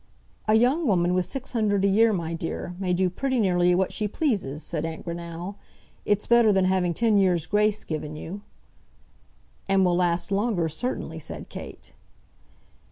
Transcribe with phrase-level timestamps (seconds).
[0.47, 3.93] "A young woman, with six hundred a year, my dear, may do pretty nearly what
[3.93, 5.57] she pleases," said aunt Greenow.
[6.05, 8.41] "It's better than having ten years' grace given you."
[9.69, 11.93] "And will last longer, certainly," said Kate.